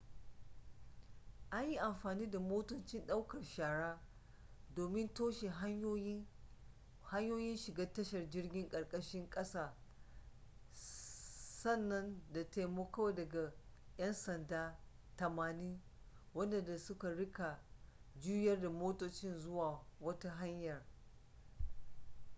an 1.51 1.69
yi 1.69 1.77
amfani 1.77 2.29
da 2.31 2.39
motocin 2.39 3.05
ɗaukar 3.07 3.43
shara 3.43 4.01
domin 4.75 5.13
toshe 5.13 5.47
hanyoyin 7.01 7.55
shiga 7.57 7.93
tashar 7.93 8.29
jirgin 8.29 8.69
ƙarƙashin 8.69 9.29
ƙasa 9.29 9.75
sannan 10.71 12.21
da 12.33 12.43
taimako 12.49 13.11
daga 13.15 13.53
'yansada 13.97 14.79
80 15.17 15.79
waɗanda 16.33 16.65
za 16.65 16.77
su 16.79 16.93
riƙa 16.99 17.59
juyar 18.19 18.61
da 18.61 18.69
motoci 18.69 19.33
zuwa 19.39 19.85
wata 19.99 20.29
hanyar 20.29 20.85